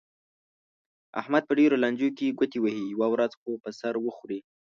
احمد 1.21 1.43
په 1.45 1.53
ډېرو 1.59 1.75
لانجو 1.83 2.09
کې 2.17 2.35
ګوتې 2.37 2.59
وهي، 2.61 2.83
یوه 2.93 3.07
ورځ 3.13 3.31
خو 3.39 3.49
به 3.61 3.69
سر 3.79 3.93
وخوري. 4.05 4.39